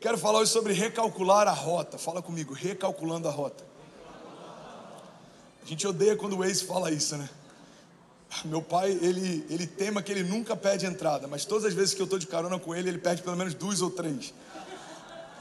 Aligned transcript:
quero 0.00 0.16
falar 0.16 0.38
hoje 0.38 0.50
sobre 0.50 0.72
recalcular 0.72 1.46
a 1.46 1.52
rota. 1.52 1.98
Fala 1.98 2.22
comigo, 2.22 2.54
recalculando 2.54 3.28
a 3.28 3.30
rota. 3.30 3.64
A 5.62 5.66
gente 5.66 5.86
odeia 5.86 6.16
quando 6.16 6.32
o 6.32 6.38
Waze 6.38 6.64
fala 6.64 6.90
isso, 6.90 7.16
né? 7.16 7.28
Meu 8.44 8.62
pai, 8.62 8.92
ele, 9.02 9.44
ele 9.50 9.66
tema 9.66 10.02
que 10.02 10.10
ele 10.10 10.22
nunca 10.22 10.56
pede 10.56 10.86
entrada, 10.86 11.26
mas 11.28 11.44
todas 11.44 11.64
as 11.64 11.74
vezes 11.74 11.94
que 11.94 12.00
eu 12.00 12.04
estou 12.04 12.18
de 12.18 12.26
carona 12.26 12.58
com 12.58 12.74
ele, 12.74 12.88
ele 12.88 12.98
pede 12.98 13.22
pelo 13.22 13.36
menos 13.36 13.54
duas 13.54 13.82
ou 13.82 13.90
três. 13.90 14.32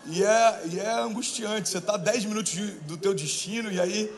E 0.08 0.24
é, 0.24 0.62
e 0.66 0.80
é 0.80 0.92
angustiante, 1.00 1.70
você 1.70 1.78
está 1.78 1.96
10 1.98 2.26
minutos 2.26 2.52
de, 2.52 2.66
do 2.82 2.98
teu 2.98 3.14
destino 3.14 3.72
e 3.72 3.80
aí, 3.80 4.12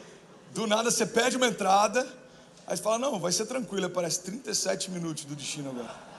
do 0.54 0.66
nada, 0.66 0.90
você 0.90 1.06
pede 1.06 1.36
uma 1.36 1.48
entrada, 1.48 2.02
aí 2.66 2.78
você 2.78 2.82
fala, 2.82 2.98
não, 2.98 3.20
vai 3.20 3.32
ser 3.32 3.46
tranquilo, 3.46 3.90
parece 3.90 4.22
37 4.22 4.90
minutos 4.90 5.26
do 5.26 5.36
destino 5.36 5.70
agora. 5.70 6.11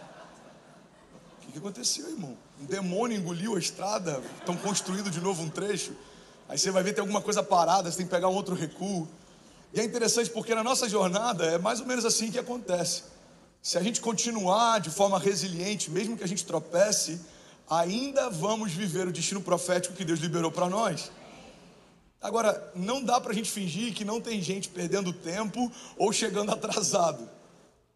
O 1.53 1.55
que, 1.55 1.59
aconteceu, 1.59 2.09
irmão? 2.09 2.35
Um 2.59 2.65
demônio 2.65 3.19
engoliu 3.19 3.57
a 3.57 3.59
estrada, 3.59 4.23
estão 4.39 4.57
construindo 4.57 5.11
de 5.11 5.21
novo 5.21 5.43
um 5.43 5.51
trecho, 5.51 5.93
aí 6.49 6.57
você 6.57 6.71
vai 6.71 6.83
ver 6.83 6.95
tem 6.95 7.03
alguma 7.03 7.21
coisa 7.21 7.43
parada, 7.43 7.91
você 7.91 7.99
tem 7.99 8.07
que 8.07 8.11
pegar 8.11 8.31
um 8.31 8.35
outro 8.35 8.55
recuo. 8.55 9.07
E 9.75 9.79
é 9.79 9.85
interessante 9.85 10.31
porque 10.31 10.55
na 10.55 10.65
nossa 10.65 10.89
jornada 10.89 11.45
é 11.45 11.59
mais 11.59 11.79
ou 11.79 11.85
menos 11.85 12.07
assim 12.07 12.31
que 12.31 12.39
acontece. 12.39 13.03
Se 13.61 13.77
a 13.77 13.83
gente 13.83 14.01
continuar 14.01 14.81
de 14.81 14.89
forma 14.89 15.19
resiliente, 15.19 15.91
mesmo 15.91 16.17
que 16.17 16.25
a 16.25 16.27
gente 16.27 16.43
tropece, 16.47 17.21
ainda 17.69 18.31
vamos 18.31 18.73
viver 18.73 19.07
o 19.07 19.13
destino 19.13 19.43
profético 19.43 19.95
que 19.95 20.07
Deus 20.07 20.21
liberou 20.21 20.51
para 20.51 20.71
nós. 20.71 21.13
Agora, 22.23 22.73
não 22.75 23.05
dá 23.05 23.21
para 23.21 23.33
a 23.33 23.35
gente 23.35 23.51
fingir 23.51 23.93
que 23.93 24.07
não 24.07 24.23
tem 24.23 24.41
gente 24.41 24.71
perdendo 24.71 25.13
tempo 25.13 25.71
ou 25.99 26.15
chegando 26.15 26.49
atrasado 26.53 27.29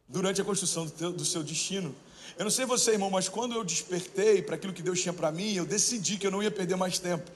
durante 0.07 0.43
a 0.43 0.45
construção 0.45 0.85
do, 0.85 0.91
teu, 0.91 1.11
do 1.11 1.25
seu 1.25 1.43
destino. 1.43 1.95
Eu 2.39 2.45
não 2.45 2.51
sei 2.51 2.65
você, 2.65 2.93
irmão, 2.93 3.11
mas 3.11 3.29
quando 3.29 3.55
eu 3.55 3.65
despertei 3.65 4.43
para 4.43 4.57
aquilo 4.57 4.73
que 4.73 4.83
Deus 4.83 5.01
tinha 5.01 5.13
para 5.13 5.31
mim, 5.31 5.55
eu 5.55 5.65
decidi 5.65 6.17
que 6.17 6.27
eu 6.27 6.31
não 6.31 6.43
ia 6.43 6.51
perder 6.51 6.77
mais 6.77 6.99
tempo. 6.99 7.31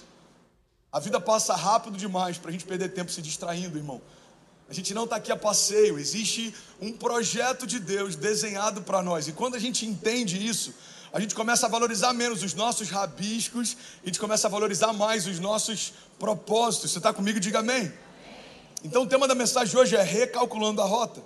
A 0.93 0.99
vida 0.99 1.21
passa 1.21 1.55
rápido 1.55 1.97
demais 1.97 2.37
para 2.37 2.51
a 2.51 2.53
gente 2.53 2.65
perder 2.65 2.89
tempo 2.91 3.11
se 3.13 3.23
distraindo, 3.23 3.79
irmão. 3.79 4.03
A 4.69 4.73
gente 4.73 4.93
não 4.95 5.05
está 5.05 5.17
aqui 5.17 5.33
a 5.33 5.37
passeio, 5.37 5.99
existe 5.99 6.55
um 6.81 6.93
projeto 6.93 7.67
de 7.67 7.79
Deus 7.81 8.15
desenhado 8.15 8.83
para 8.83 9.03
nós. 9.03 9.27
E 9.27 9.33
quando 9.33 9.57
a 9.57 9.59
gente 9.59 9.85
entende 9.87 10.45
isso, 10.47 10.75
a 11.13 11.19
gente 11.19 11.35
começa 11.35 11.67
a 11.67 11.69
valorizar 11.69 12.13
menos 12.13 12.43
os 12.43 12.55
nossos 12.55 12.89
rabiscos, 12.89 13.77
a 14.03 14.07
gente 14.07 14.21
começa 14.21 14.47
a 14.47 14.51
valorizar 14.51 14.93
mais 14.93 15.27
os 15.27 15.41
nossos 15.41 15.93
propósitos. 16.19 16.93
Você 16.93 16.99
está 16.99 17.13
comigo? 17.13 17.41
Diga 17.41 17.59
amém. 17.59 17.93
Então 18.85 19.03
o 19.03 19.07
tema 19.07 19.27
da 19.27 19.35
mensagem 19.35 19.77
hoje 19.77 19.97
é 19.97 20.03
recalculando 20.03 20.81
a 20.81 20.85
rota. 20.85 21.21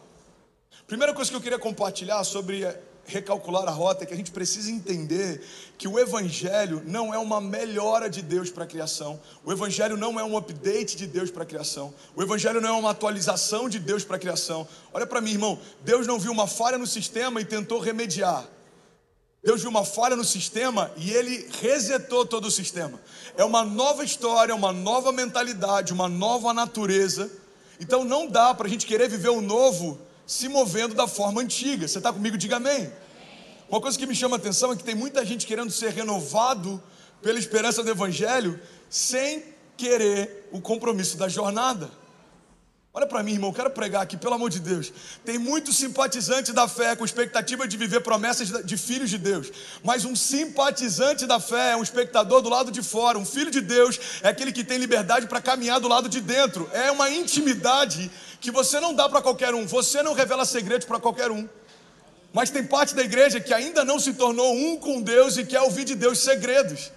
Primeira 0.86 1.12
coisa 1.12 1.30
que 1.30 1.36
eu 1.36 1.40
queria 1.40 1.58
compartilhar 1.58 2.24
sobre 2.24 2.66
recalcular 3.06 3.66
a 3.68 3.70
rota 3.70 4.04
é 4.04 4.06
que 4.06 4.14
a 4.14 4.16
gente 4.16 4.30
precisa 4.30 4.70
entender 4.70 5.44
que 5.76 5.86
o 5.86 5.98
Evangelho 5.98 6.82
não 6.86 7.12
é 7.12 7.18
uma 7.18 7.40
melhora 7.40 8.08
de 8.08 8.22
Deus 8.22 8.50
para 8.50 8.64
a 8.64 8.66
criação, 8.66 9.20
o 9.44 9.52
Evangelho 9.52 9.96
não 9.96 10.18
é 10.18 10.24
um 10.24 10.36
update 10.36 10.96
de 10.96 11.06
Deus 11.06 11.30
para 11.30 11.42
a 11.42 11.46
criação, 11.46 11.92
o 12.14 12.22
Evangelho 12.22 12.60
não 12.60 12.68
é 12.68 12.78
uma 12.78 12.90
atualização 12.90 13.68
de 13.68 13.78
Deus 13.78 14.04
para 14.04 14.16
a 14.16 14.18
criação. 14.18 14.66
Olha 14.92 15.06
para 15.06 15.20
mim, 15.20 15.32
irmão, 15.32 15.58
Deus 15.84 16.06
não 16.06 16.18
viu 16.18 16.32
uma 16.32 16.46
falha 16.46 16.78
no 16.78 16.86
sistema 16.86 17.40
e 17.40 17.44
tentou 17.44 17.78
remediar. 17.78 18.48
Deus 19.44 19.60
viu 19.60 19.68
uma 19.68 19.84
falha 19.84 20.16
no 20.16 20.24
sistema 20.24 20.90
e 20.96 21.10
ele 21.10 21.50
resetou 21.60 22.24
todo 22.24 22.46
o 22.46 22.50
sistema. 22.50 22.98
É 23.36 23.44
uma 23.44 23.62
nova 23.62 24.02
história, 24.02 24.54
uma 24.54 24.72
nova 24.72 25.12
mentalidade, 25.12 25.92
uma 25.92 26.08
nova 26.08 26.54
natureza. 26.54 27.30
Então 27.78 28.04
não 28.04 28.26
dá 28.26 28.54
para 28.54 28.66
a 28.66 28.70
gente 28.70 28.86
querer 28.86 29.06
viver 29.06 29.28
o 29.28 29.42
novo 29.42 30.00
se 30.26 30.48
movendo 30.48 30.94
da 30.94 31.06
forma 31.06 31.40
antiga. 31.40 31.86
Você 31.86 31.98
está 31.98 32.12
comigo? 32.12 32.36
Diga 32.36 32.56
amém. 32.56 32.92
Uma 33.68 33.80
coisa 33.80 33.98
que 33.98 34.06
me 34.06 34.14
chama 34.14 34.36
a 34.36 34.38
atenção 34.38 34.72
é 34.72 34.76
que 34.76 34.84
tem 34.84 34.94
muita 34.94 35.24
gente 35.24 35.46
querendo 35.46 35.70
ser 35.70 35.90
renovado 35.90 36.82
pela 37.22 37.38
esperança 37.38 37.82
do 37.82 37.90
Evangelho 37.90 38.60
sem 38.88 39.42
querer 39.76 40.48
o 40.52 40.60
compromisso 40.60 41.16
da 41.16 41.28
jornada. 41.28 41.90
Olha 42.96 43.08
para 43.08 43.24
mim, 43.24 43.32
irmão, 43.32 43.52
quero 43.52 43.68
pregar 43.70 44.02
aqui, 44.02 44.16
pelo 44.16 44.34
amor 44.34 44.48
de 44.48 44.60
Deus. 44.60 44.92
Tem 45.24 45.36
muito 45.36 45.72
simpatizante 45.72 46.52
da 46.52 46.68
fé 46.68 46.94
com 46.94 47.04
expectativa 47.04 47.66
de 47.66 47.76
viver 47.76 47.98
promessas 48.02 48.64
de 48.64 48.76
filhos 48.76 49.10
de 49.10 49.18
Deus. 49.18 49.50
Mas 49.82 50.04
um 50.04 50.14
simpatizante 50.14 51.26
da 51.26 51.40
fé 51.40 51.72
é 51.72 51.76
um 51.76 51.82
espectador 51.82 52.40
do 52.40 52.48
lado 52.48 52.70
de 52.70 52.84
fora. 52.84 53.18
Um 53.18 53.24
filho 53.24 53.50
de 53.50 53.60
Deus 53.60 53.98
é 54.22 54.28
aquele 54.28 54.52
que 54.52 54.62
tem 54.62 54.78
liberdade 54.78 55.26
para 55.26 55.40
caminhar 55.40 55.80
do 55.80 55.88
lado 55.88 56.08
de 56.08 56.20
dentro. 56.20 56.70
É 56.72 56.88
uma 56.92 57.10
intimidade 57.10 58.08
que 58.40 58.52
você 58.52 58.78
não 58.78 58.94
dá 58.94 59.08
para 59.08 59.20
qualquer 59.20 59.52
um. 59.54 59.66
Você 59.66 60.00
não 60.00 60.14
revela 60.14 60.44
segredos 60.44 60.86
para 60.86 61.00
qualquer 61.00 61.32
um. 61.32 61.48
Mas 62.32 62.50
tem 62.50 62.62
parte 62.62 62.94
da 62.94 63.02
igreja 63.02 63.40
que 63.40 63.52
ainda 63.52 63.84
não 63.84 63.98
se 63.98 64.14
tornou 64.14 64.54
um 64.54 64.76
com 64.76 65.02
Deus 65.02 65.36
e 65.36 65.44
quer 65.44 65.62
ouvir 65.62 65.84
de 65.84 65.96
Deus 65.96 66.20
segredos. 66.20 66.92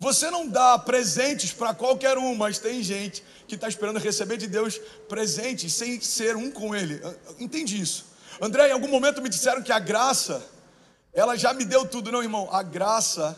Você 0.00 0.30
não 0.30 0.46
dá 0.46 0.78
presentes 0.78 1.52
para 1.52 1.74
qualquer 1.74 2.16
um, 2.16 2.34
mas 2.34 2.58
tem 2.58 2.82
gente 2.82 3.22
que 3.48 3.56
está 3.56 3.68
esperando 3.68 3.98
receber 3.98 4.36
de 4.36 4.46
Deus 4.46 4.78
presentes 5.08 5.74
sem 5.74 6.00
ser 6.00 6.36
um 6.36 6.52
com 6.52 6.74
Ele. 6.74 7.00
Entendi 7.40 7.80
isso. 7.80 8.06
André, 8.40 8.68
em 8.68 8.72
algum 8.72 8.88
momento 8.88 9.20
me 9.20 9.28
disseram 9.28 9.60
que 9.60 9.72
a 9.72 9.80
graça, 9.80 10.46
ela 11.12 11.36
já 11.36 11.52
me 11.52 11.64
deu 11.64 11.84
tudo. 11.84 12.12
Não, 12.12 12.22
irmão, 12.22 12.48
a 12.52 12.62
graça, 12.62 13.36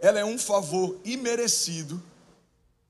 ela 0.00 0.18
é 0.18 0.24
um 0.24 0.38
favor 0.38 0.98
imerecido 1.04 2.02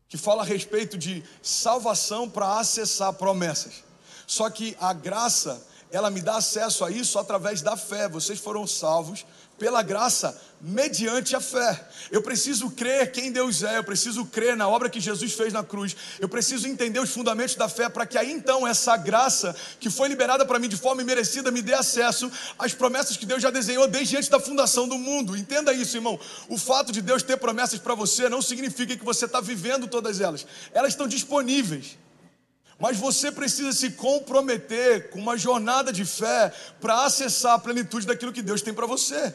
que 0.08 0.16
fala 0.16 0.42
a 0.42 0.44
respeito 0.46 0.96
de 0.96 1.24
salvação 1.42 2.30
para 2.30 2.58
acessar 2.58 3.12
promessas. 3.14 3.82
Só 4.24 4.48
que 4.48 4.76
a 4.80 4.92
graça, 4.92 5.66
ela 5.90 6.10
me 6.10 6.20
dá 6.20 6.36
acesso 6.36 6.84
a 6.84 6.90
isso 6.90 7.18
através 7.18 7.60
da 7.60 7.76
fé. 7.76 8.08
Vocês 8.08 8.38
foram 8.38 8.64
salvos 8.68 9.26
pela 9.60 9.82
graça, 9.82 10.40
mediante 10.58 11.36
a 11.36 11.40
fé. 11.40 11.86
Eu 12.10 12.22
preciso 12.22 12.70
crer 12.70 13.12
quem 13.12 13.30
Deus 13.30 13.62
é, 13.62 13.76
eu 13.76 13.84
preciso 13.84 14.24
crer 14.24 14.56
na 14.56 14.66
obra 14.66 14.88
que 14.88 14.98
Jesus 14.98 15.34
fez 15.34 15.52
na 15.52 15.62
cruz, 15.62 15.94
eu 16.18 16.30
preciso 16.30 16.66
entender 16.66 16.98
os 16.98 17.10
fundamentos 17.10 17.56
da 17.56 17.68
fé, 17.68 17.90
para 17.90 18.06
que 18.06 18.16
aí 18.16 18.32
então 18.32 18.66
essa 18.66 18.96
graça 18.96 19.54
que 19.78 19.90
foi 19.90 20.08
liberada 20.08 20.46
para 20.46 20.58
mim 20.58 20.66
de 20.66 20.78
forma 20.78 21.02
imerecida 21.02 21.50
me 21.50 21.60
dê 21.60 21.74
acesso 21.74 22.32
às 22.58 22.72
promessas 22.72 23.18
que 23.18 23.26
Deus 23.26 23.42
já 23.42 23.50
desenhou 23.50 23.86
desde 23.86 24.16
antes 24.16 24.30
da 24.30 24.40
fundação 24.40 24.88
do 24.88 24.96
mundo. 24.96 25.36
Entenda 25.36 25.74
isso, 25.74 25.94
irmão. 25.94 26.18
O 26.48 26.56
fato 26.56 26.90
de 26.90 27.02
Deus 27.02 27.22
ter 27.22 27.36
promessas 27.36 27.78
para 27.78 27.94
você 27.94 28.30
não 28.30 28.40
significa 28.40 28.96
que 28.96 29.04
você 29.04 29.26
está 29.26 29.42
vivendo 29.42 29.86
todas 29.86 30.22
elas, 30.22 30.46
elas 30.72 30.92
estão 30.92 31.06
disponíveis. 31.06 31.98
Mas 32.78 32.96
você 32.96 33.30
precisa 33.30 33.72
se 33.72 33.90
comprometer 33.90 35.10
com 35.10 35.18
uma 35.18 35.36
jornada 35.36 35.92
de 35.92 36.06
fé 36.06 36.50
para 36.80 37.04
acessar 37.04 37.52
a 37.52 37.58
plenitude 37.58 38.06
daquilo 38.06 38.32
que 38.32 38.40
Deus 38.40 38.62
tem 38.62 38.72
para 38.72 38.86
você. 38.86 39.34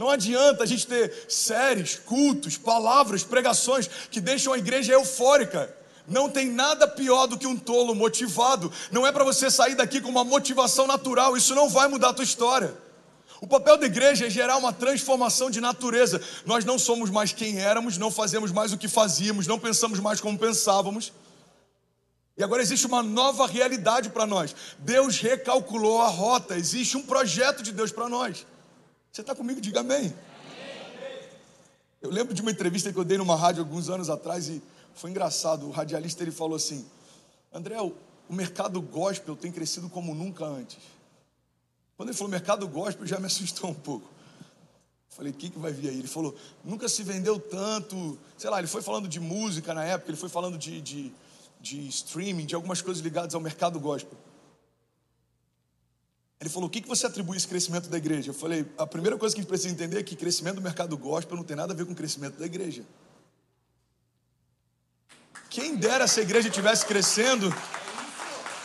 Não 0.00 0.08
adianta 0.08 0.62
a 0.64 0.66
gente 0.66 0.86
ter 0.86 1.26
séries, 1.28 2.00
cultos, 2.06 2.56
palavras, 2.56 3.22
pregações 3.22 3.86
que 4.10 4.18
deixam 4.18 4.54
a 4.54 4.56
igreja 4.56 4.94
eufórica. 4.94 5.76
Não 6.08 6.30
tem 6.30 6.48
nada 6.48 6.88
pior 6.88 7.26
do 7.26 7.36
que 7.36 7.46
um 7.46 7.54
tolo 7.54 7.94
motivado. 7.94 8.72
Não 8.90 9.06
é 9.06 9.12
para 9.12 9.24
você 9.24 9.50
sair 9.50 9.74
daqui 9.74 10.00
com 10.00 10.08
uma 10.08 10.24
motivação 10.24 10.86
natural. 10.86 11.36
Isso 11.36 11.54
não 11.54 11.68
vai 11.68 11.86
mudar 11.86 12.08
a 12.08 12.12
tua 12.14 12.24
história. 12.24 12.74
O 13.42 13.46
papel 13.46 13.76
da 13.76 13.84
igreja 13.84 14.26
é 14.26 14.30
gerar 14.30 14.56
uma 14.56 14.72
transformação 14.72 15.50
de 15.50 15.60
natureza. 15.60 16.18
Nós 16.46 16.64
não 16.64 16.78
somos 16.78 17.10
mais 17.10 17.34
quem 17.34 17.60
éramos, 17.60 17.98
não 17.98 18.10
fazemos 18.10 18.50
mais 18.50 18.72
o 18.72 18.78
que 18.78 18.88
fazíamos, 18.88 19.46
não 19.46 19.58
pensamos 19.58 20.00
mais 20.00 20.18
como 20.18 20.38
pensávamos. 20.38 21.12
E 22.38 22.42
agora 22.42 22.62
existe 22.62 22.86
uma 22.86 23.02
nova 23.02 23.46
realidade 23.46 24.08
para 24.08 24.24
nós. 24.24 24.56
Deus 24.78 25.18
recalculou 25.18 26.00
a 26.00 26.08
rota, 26.08 26.56
existe 26.56 26.96
um 26.96 27.02
projeto 27.02 27.62
de 27.62 27.70
Deus 27.70 27.92
para 27.92 28.08
nós. 28.08 28.46
Você 29.12 29.22
está 29.22 29.34
comigo? 29.34 29.60
Diga 29.60 29.80
amém. 29.80 30.14
Eu 32.00 32.10
lembro 32.10 32.32
de 32.32 32.40
uma 32.40 32.50
entrevista 32.50 32.92
que 32.92 32.98
eu 32.98 33.04
dei 33.04 33.18
numa 33.18 33.36
rádio 33.36 33.62
alguns 33.62 33.90
anos 33.90 34.08
atrás 34.08 34.48
e 34.48 34.62
foi 34.94 35.10
engraçado. 35.10 35.66
O 35.66 35.70
radialista 35.70 36.22
ele 36.22 36.30
falou 36.30 36.56
assim: 36.56 36.86
André, 37.52 37.80
o 37.80 37.94
mercado 38.28 38.80
gospel 38.80 39.34
tem 39.34 39.50
crescido 39.50 39.88
como 39.88 40.14
nunca 40.14 40.44
antes. 40.44 40.78
Quando 41.96 42.10
ele 42.10 42.16
falou 42.16 42.30
mercado 42.30 42.66
gospel, 42.68 43.06
já 43.06 43.18
me 43.18 43.26
assustou 43.28 43.70
um 43.70 43.74
pouco. 43.74 44.08
Falei, 45.10 45.32
o 45.32 45.34
que, 45.34 45.50
que 45.50 45.58
vai 45.58 45.72
vir 45.72 45.90
aí? 45.90 45.98
Ele 45.98 46.08
falou, 46.08 46.34
nunca 46.64 46.88
se 46.88 47.02
vendeu 47.02 47.38
tanto. 47.38 48.16
Sei 48.38 48.48
lá, 48.48 48.60
ele 48.60 48.68
foi 48.68 48.80
falando 48.80 49.08
de 49.08 49.18
música 49.18 49.74
na 49.74 49.84
época, 49.84 50.10
ele 50.10 50.16
foi 50.16 50.28
falando 50.28 50.56
de, 50.56 50.80
de, 50.80 51.12
de 51.60 51.88
streaming, 51.88 52.46
de 52.46 52.54
algumas 52.54 52.80
coisas 52.80 53.02
ligadas 53.02 53.34
ao 53.34 53.40
mercado 53.40 53.78
gospel. 53.80 54.16
Ele 56.40 56.48
falou: 56.48 56.68
o 56.68 56.70
que, 56.70 56.80
você 56.86 57.06
atribui 57.06 57.36
esse 57.36 57.46
crescimento 57.46 57.88
da 57.88 57.98
igreja? 57.98 58.30
Eu 58.30 58.34
falei: 58.34 58.66
a 58.78 58.86
primeira 58.86 59.18
coisa 59.18 59.34
que 59.34 59.40
a 59.40 59.42
gente 59.42 59.48
precisa 59.48 59.72
entender 59.72 59.98
é 59.98 60.02
que 60.02 60.16
crescimento 60.16 60.56
do 60.56 60.62
mercado 60.62 60.96
gospel 60.96 61.36
não 61.36 61.44
tem 61.44 61.56
nada 61.56 61.72
a 61.72 61.76
ver 61.76 61.84
com 61.84 61.92
o 61.92 61.96
crescimento 61.96 62.38
da 62.38 62.46
igreja. 62.46 62.84
Quem 65.50 65.76
dera 65.76 66.06
se 66.06 66.20
a 66.20 66.22
igreja 66.22 66.48
estivesse 66.48 66.86
crescendo 66.86 67.52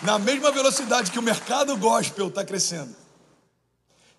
na 0.01 0.17
mesma 0.17 0.51
velocidade 0.51 1.11
que 1.11 1.19
o 1.19 1.21
mercado 1.21 1.75
gospel 1.77 2.27
está 2.27 2.45
crescendo. 2.45 2.95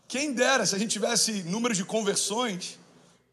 Quem 0.08 0.32
dera 0.32 0.66
se 0.66 0.74
a 0.74 0.78
gente 0.78 0.90
tivesse 0.90 1.44
números 1.44 1.76
de 1.76 1.84
conversões 1.84 2.78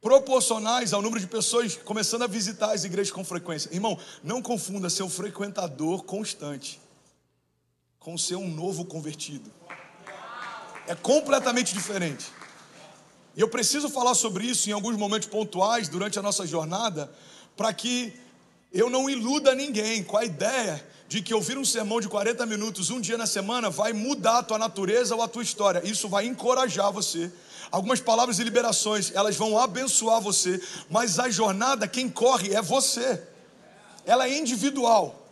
proporcionais 0.01 0.93
ao 0.93 1.01
número 1.01 1.19
de 1.19 1.27
pessoas 1.27 1.75
começando 1.77 2.23
a 2.23 2.27
visitar 2.27 2.73
as 2.73 2.83
igrejas 2.83 3.11
com 3.11 3.23
frequência. 3.23 3.73
Irmão, 3.73 3.97
não 4.23 4.41
confunda 4.41 4.89
ser 4.89 5.03
um 5.03 5.09
frequentador 5.09 6.03
constante 6.03 6.79
com 8.03 8.17
ser 8.17 8.35
um 8.35 8.49
novo 8.49 8.83
convertido. 8.83 9.49
É 10.87 10.95
completamente 10.95 11.73
diferente. 11.73 12.31
E 13.35 13.41
eu 13.41 13.47
preciso 13.47 13.89
falar 13.89 14.13
sobre 14.13 14.45
isso 14.45 14.69
em 14.69 14.73
alguns 14.73 14.97
momentos 14.97 15.27
pontuais 15.27 15.87
durante 15.87 16.19
a 16.19 16.21
nossa 16.21 16.45
jornada, 16.45 17.11
para 17.55 17.73
que 17.73 18.13
eu 18.71 18.89
não 18.89 19.09
iluda 19.09 19.55
ninguém 19.55 20.03
com 20.03 20.17
a 20.17 20.25
ideia 20.25 20.85
de 21.07 21.21
que 21.21 21.33
ouvir 21.33 21.57
um 21.57 21.65
sermão 21.65 22.01
de 22.01 22.09
40 22.09 22.45
minutos 22.45 22.89
um 22.89 22.99
dia 22.99 23.17
na 23.17 23.27
semana 23.27 23.69
vai 23.69 23.93
mudar 23.93 24.39
a 24.39 24.43
tua 24.43 24.57
natureza 24.57 25.15
ou 25.15 25.21
a 25.21 25.27
tua 25.27 25.43
história. 25.43 25.81
Isso 25.83 26.09
vai 26.09 26.25
encorajar 26.25 26.91
você. 26.91 27.31
Algumas 27.71 27.99
palavras 27.99 28.37
de 28.37 28.43
liberações, 28.43 29.11
elas 29.15 29.35
vão 29.35 29.57
abençoar 29.57 30.21
você, 30.21 30.61
mas 30.89 31.17
a 31.17 31.29
jornada, 31.29 31.87
quem 31.87 32.09
corre 32.09 32.53
é 32.53 32.61
você. 32.61 33.21
Ela 34.05 34.27
é 34.27 34.37
individual. 34.37 35.27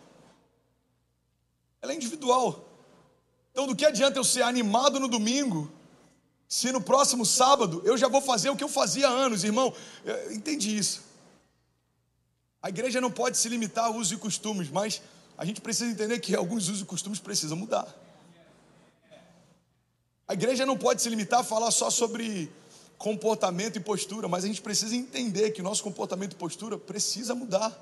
Ela 1.82 1.94
é 1.94 1.96
individual. 1.96 2.71
Então, 3.52 3.68
do 3.68 3.76
que 3.76 3.86
adianta 3.86 4.18
eu 4.18 4.24
ser 4.24 4.44
animado 4.44 5.00
no 5.00 5.08
domingo, 5.08 5.72
se 6.48 6.72
no 6.72 6.82
próximo 6.82 7.26
sábado 7.26 7.82
eu 7.86 7.98
já 7.98 8.08
vou 8.08 8.22
fazer 8.22 8.50
o 8.50 8.56
que 8.56 8.64
eu 8.64 8.70
fazia 8.70 9.08
há 9.08 9.12
anos, 9.12 9.44
irmão? 9.44 9.74
Eu 10.06 10.34
entendi 10.34 10.78
isso. 10.78 11.02
A 12.62 12.70
igreja 12.70 13.02
não 13.02 13.12
pode 13.12 13.38
se 13.38 13.50
limitar 13.50 13.86
a 13.86 13.90
usos 13.90 14.12
e 14.12 14.18
costumes, 14.18 14.70
mas 14.70 15.02
a 15.38 15.44
gente 15.44 15.60
precisa 15.60 15.90
entender 15.90 16.20
que 16.20 16.36
alguns 16.36 16.68
usos 16.68 16.82
e 16.82 16.86
costumes 16.86 17.20
precisam 17.20 17.58
mudar. 17.58 17.88
A 20.28 20.34
igreja 20.34 20.66
não 20.66 20.78
pode 20.78 21.02
se 21.02 21.10
limitar 21.10 21.40
a 21.40 21.44
falar 21.44 21.72
só 21.72 21.90
sobre 21.90 22.50
comportamento 22.98 23.78
e 23.78 23.80
postura, 23.80 24.28
mas 24.28 24.44
a 24.44 24.48
gente 24.48 24.62
precisa 24.62 24.96
entender 24.96 25.52
que 25.52 25.62
nosso 25.62 25.84
comportamento 25.84 26.34
e 26.34 26.36
postura 26.36 26.78
precisa 26.78 27.34
mudar. 27.34 27.76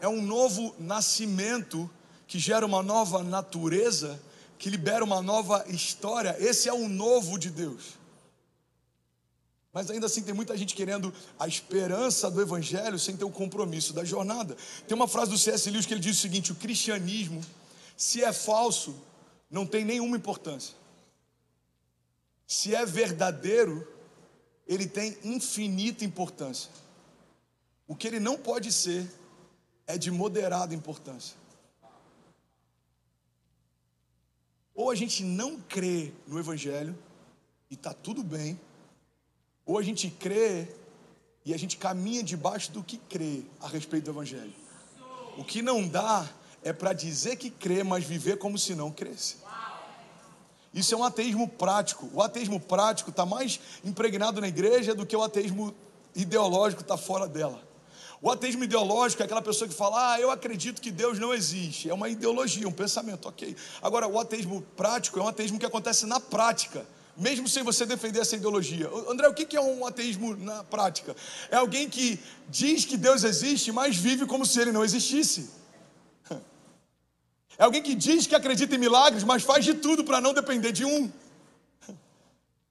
É 0.00 0.08
um 0.08 0.22
novo 0.22 0.74
nascimento 0.78 1.88
que 2.26 2.38
gera 2.38 2.64
uma 2.64 2.82
nova 2.82 3.22
natureza 3.22 4.20
que 4.62 4.70
libera 4.70 5.04
uma 5.04 5.20
nova 5.20 5.64
história. 5.66 6.36
Esse 6.38 6.68
é 6.68 6.72
o 6.72 6.88
novo 6.88 7.36
de 7.36 7.50
Deus. 7.50 7.98
Mas 9.72 9.90
ainda 9.90 10.06
assim 10.06 10.22
tem 10.22 10.32
muita 10.32 10.56
gente 10.56 10.76
querendo 10.76 11.12
a 11.36 11.48
esperança 11.48 12.30
do 12.30 12.40
evangelho 12.40 12.96
sem 12.96 13.16
ter 13.16 13.24
o 13.24 13.30
compromisso 13.30 13.92
da 13.92 14.04
jornada. 14.04 14.56
Tem 14.86 14.94
uma 14.94 15.08
frase 15.08 15.32
do 15.32 15.36
C.S. 15.36 15.68
Lewis 15.68 15.84
que 15.84 15.94
ele 15.94 16.00
diz 16.00 16.16
o 16.16 16.20
seguinte: 16.20 16.52
o 16.52 16.54
cristianismo, 16.54 17.40
se 17.96 18.22
é 18.22 18.32
falso, 18.32 18.94
não 19.50 19.66
tem 19.66 19.84
nenhuma 19.84 20.16
importância. 20.16 20.76
Se 22.46 22.72
é 22.72 22.86
verdadeiro, 22.86 23.84
ele 24.64 24.86
tem 24.86 25.18
infinita 25.24 26.04
importância. 26.04 26.70
O 27.88 27.96
que 27.96 28.06
ele 28.06 28.20
não 28.20 28.38
pode 28.38 28.70
ser 28.70 29.10
é 29.88 29.98
de 29.98 30.12
moderada 30.12 30.72
importância. 30.72 31.41
Ou 34.74 34.90
a 34.90 34.94
gente 34.94 35.22
não 35.22 35.60
crê 35.60 36.12
no 36.26 36.38
Evangelho 36.38 36.96
e 37.70 37.74
está 37.74 37.92
tudo 37.92 38.22
bem, 38.22 38.58
ou 39.64 39.78
a 39.78 39.82
gente 39.82 40.08
crê 40.10 40.68
e 41.44 41.52
a 41.52 41.56
gente 41.56 41.76
caminha 41.76 42.22
debaixo 42.22 42.72
do 42.72 42.82
que 42.82 42.96
crê 42.96 43.42
a 43.60 43.68
respeito 43.68 44.04
do 44.04 44.10
Evangelho. 44.10 44.54
O 45.36 45.44
que 45.44 45.62
não 45.62 45.86
dá 45.86 46.28
é 46.62 46.72
para 46.72 46.92
dizer 46.92 47.36
que 47.36 47.50
crê, 47.50 47.82
mas 47.82 48.04
viver 48.04 48.38
como 48.38 48.58
se 48.58 48.74
não 48.74 48.90
cresce. 48.90 49.36
Isso 50.72 50.94
é 50.94 50.96
um 50.96 51.04
ateísmo 51.04 51.46
prático. 51.48 52.08
O 52.14 52.22
ateísmo 52.22 52.58
prático 52.58 53.10
está 53.10 53.26
mais 53.26 53.60
impregnado 53.84 54.40
na 54.40 54.48
igreja 54.48 54.94
do 54.94 55.04
que 55.04 55.16
o 55.16 55.22
ateísmo 55.22 55.74
ideológico 56.14 56.82
está 56.82 56.96
fora 56.96 57.28
dela. 57.28 57.62
O 58.22 58.30
ateísmo 58.30 58.62
ideológico 58.62 59.20
é 59.20 59.24
aquela 59.24 59.42
pessoa 59.42 59.66
que 59.66 59.74
fala, 59.74 60.12
ah, 60.12 60.20
eu 60.20 60.30
acredito 60.30 60.80
que 60.80 60.92
Deus 60.92 61.18
não 61.18 61.34
existe. 61.34 61.90
É 61.90 61.94
uma 61.94 62.08
ideologia, 62.08 62.68
um 62.68 62.72
pensamento, 62.72 63.28
ok. 63.28 63.56
Agora, 63.82 64.06
o 64.06 64.16
ateísmo 64.16 64.62
prático 64.76 65.18
é 65.18 65.22
um 65.24 65.26
ateísmo 65.26 65.58
que 65.58 65.66
acontece 65.66 66.06
na 66.06 66.20
prática, 66.20 66.86
mesmo 67.16 67.48
sem 67.48 67.64
você 67.64 67.84
defender 67.84 68.20
essa 68.20 68.36
ideologia. 68.36 68.88
André, 69.08 69.26
o 69.26 69.34
que 69.34 69.56
é 69.56 69.60
um 69.60 69.84
ateísmo 69.84 70.36
na 70.36 70.62
prática? 70.62 71.16
É 71.50 71.56
alguém 71.56 71.90
que 71.90 72.20
diz 72.48 72.84
que 72.84 72.96
Deus 72.96 73.24
existe, 73.24 73.72
mas 73.72 73.96
vive 73.96 74.24
como 74.24 74.46
se 74.46 74.60
ele 74.60 74.70
não 74.70 74.84
existisse. 74.84 75.50
É 77.58 77.64
alguém 77.64 77.82
que 77.82 77.94
diz 77.94 78.26
que 78.26 78.34
acredita 78.34 78.74
em 78.74 78.78
milagres, 78.78 79.24
mas 79.24 79.42
faz 79.42 79.62
de 79.62 79.74
tudo 79.74 80.04
para 80.04 80.22
não 80.22 80.32
depender 80.32 80.72
de 80.72 80.84
um. 80.84 81.12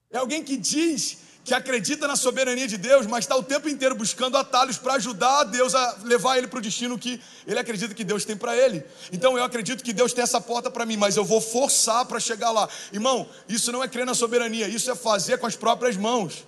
É 0.10 0.18
alguém 0.18 0.44
que 0.44 0.58
diz 0.58 1.18
que 1.44 1.54
acredita 1.54 2.08
na 2.08 2.16
soberania 2.16 2.68
de 2.68 2.78
Deus, 2.78 3.08
mas 3.08 3.26
está 3.26 3.36
o 3.36 3.42
tempo 3.44 3.68
inteiro 3.68 3.96
buscando 3.96 4.38
atalhos 4.38 4.78
para 4.78 4.94
ajudar 4.94 5.44
Deus 5.46 5.74
a 5.74 5.98
levar 6.04 6.38
ele 6.38 6.48
para 6.48 6.60
o 6.60 6.62
destino 6.62 7.00
que 7.00 7.20
ele 7.48 7.60
acredita 7.60 7.96
que 7.96 8.04
Deus 8.04 8.24
tem 8.24 8.38
para 8.38 8.56
ele. 8.56 8.84
Então 9.12 9.38
eu 9.38 9.44
acredito 9.44 9.84
que 9.84 9.92
Deus 9.92 10.14
tem 10.14 10.24
essa 10.24 10.40
porta 10.40 10.70
para 10.70 10.86
mim, 10.86 10.98
mas 10.98 11.18
eu 11.18 11.26
vou 11.26 11.42
forçar 11.42 12.06
para 12.06 12.20
chegar 12.20 12.52
lá. 12.52 12.70
Irmão, 12.94 13.28
isso 13.50 13.72
não 13.72 13.84
é 13.84 13.88
crer 13.88 14.06
na 14.06 14.14
soberania, 14.14 14.68
isso 14.68 14.92
é 14.92 14.96
fazer 14.96 15.40
com 15.40 15.48
as 15.48 15.56
próprias 15.56 15.98
mãos. 15.98 16.46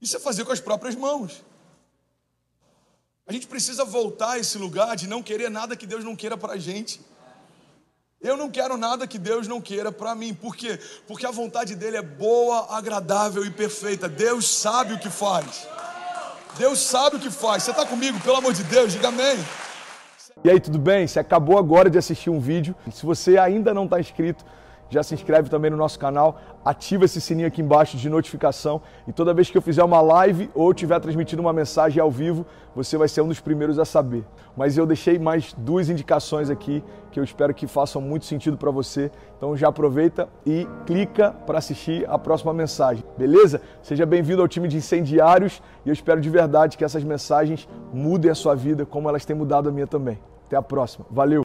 Isso 0.00 0.16
é 0.16 0.20
fazer 0.20 0.44
com 0.44 0.52
as 0.52 0.60
próprias 0.60 0.94
mãos. 0.94 1.42
A 3.26 3.32
gente 3.32 3.46
precisa 3.46 3.84
voltar 3.84 4.32
a 4.32 4.38
esse 4.38 4.56
lugar 4.56 4.94
de 4.96 5.06
não 5.06 5.22
querer 5.22 5.50
nada 5.50 5.76
que 5.76 5.86
Deus 5.86 6.04
não 6.04 6.16
queira 6.16 6.36
para 6.36 6.54
a 6.54 6.58
gente. 6.58 7.00
Eu 8.20 8.36
não 8.36 8.50
quero 8.50 8.76
nada 8.76 9.06
que 9.06 9.16
Deus 9.16 9.46
não 9.46 9.60
queira 9.60 9.92
para 9.92 10.12
mim. 10.12 10.34
Por 10.34 10.56
quê? 10.56 10.76
Porque 11.06 11.24
a 11.24 11.30
vontade 11.30 11.76
dele 11.76 11.98
é 11.98 12.02
boa, 12.02 12.66
agradável 12.76 13.44
e 13.44 13.50
perfeita. 13.50 14.08
Deus 14.08 14.48
sabe 14.48 14.94
o 14.94 14.98
que 14.98 15.08
faz. 15.08 15.68
Deus 16.56 16.80
sabe 16.80 17.14
o 17.14 17.20
que 17.20 17.30
faz. 17.30 17.62
Você 17.62 17.70
está 17.70 17.86
comigo? 17.86 18.18
Pelo 18.18 18.38
amor 18.38 18.52
de 18.52 18.64
Deus, 18.64 18.92
diga 18.92 19.08
amém. 19.08 19.36
E 20.42 20.50
aí, 20.50 20.58
tudo 20.58 20.80
bem? 20.80 21.06
Você 21.06 21.20
acabou 21.20 21.58
agora 21.58 21.88
de 21.88 21.96
assistir 21.96 22.28
um 22.28 22.40
vídeo. 22.40 22.74
Se 22.92 23.06
você 23.06 23.38
ainda 23.38 23.72
não 23.72 23.84
está 23.84 24.00
inscrito, 24.00 24.44
já 24.90 25.02
se 25.02 25.14
inscreve 25.14 25.48
também 25.50 25.70
no 25.70 25.76
nosso 25.76 25.98
canal, 25.98 26.40
ativa 26.64 27.04
esse 27.04 27.20
sininho 27.20 27.48
aqui 27.48 27.60
embaixo 27.60 27.96
de 27.96 28.08
notificação 28.08 28.80
e 29.06 29.12
toda 29.12 29.34
vez 29.34 29.50
que 29.50 29.58
eu 29.58 29.62
fizer 29.62 29.84
uma 29.84 30.00
live 30.00 30.50
ou 30.54 30.70
estiver 30.70 30.98
transmitindo 31.00 31.42
uma 31.42 31.52
mensagem 31.52 32.00
ao 32.00 32.10
vivo, 32.10 32.46
você 32.74 32.96
vai 32.96 33.08
ser 33.08 33.20
um 33.22 33.28
dos 33.28 33.40
primeiros 33.40 33.78
a 33.78 33.84
saber. 33.84 34.24
Mas 34.56 34.76
eu 34.76 34.86
deixei 34.86 35.18
mais 35.18 35.52
duas 35.52 35.88
indicações 35.88 36.50
aqui 36.50 36.82
que 37.10 37.18
eu 37.18 37.24
espero 37.24 37.54
que 37.54 37.66
façam 37.66 38.00
muito 38.00 38.24
sentido 38.24 38.56
para 38.56 38.70
você. 38.70 39.10
Então 39.36 39.56
já 39.56 39.68
aproveita 39.68 40.28
e 40.44 40.66
clica 40.86 41.32
para 41.46 41.58
assistir 41.58 42.08
a 42.08 42.18
próxima 42.18 42.52
mensagem, 42.52 43.04
beleza? 43.16 43.60
Seja 43.82 44.06
bem-vindo 44.06 44.42
ao 44.42 44.48
time 44.48 44.68
de 44.68 44.76
incendiários 44.76 45.62
e 45.84 45.88
eu 45.88 45.92
espero 45.92 46.20
de 46.20 46.30
verdade 46.30 46.76
que 46.76 46.84
essas 46.84 47.04
mensagens 47.04 47.68
mudem 47.92 48.30
a 48.30 48.34
sua 48.34 48.54
vida 48.54 48.86
como 48.86 49.08
elas 49.08 49.24
têm 49.24 49.36
mudado 49.36 49.68
a 49.68 49.72
minha 49.72 49.86
também. 49.86 50.18
Até 50.46 50.56
a 50.56 50.62
próxima. 50.62 51.04
Valeu! 51.10 51.36